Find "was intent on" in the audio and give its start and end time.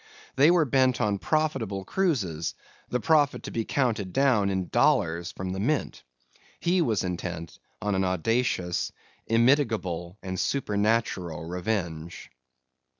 6.81-7.93